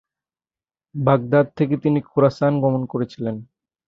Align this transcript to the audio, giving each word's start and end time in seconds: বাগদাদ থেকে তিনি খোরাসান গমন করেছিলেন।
বাগদাদ 0.95 1.47
থেকে 1.57 1.75
তিনি 1.77 1.99
খোরাসান 2.01 2.53
গমন 2.63 2.83
করেছিলেন। 2.85 3.35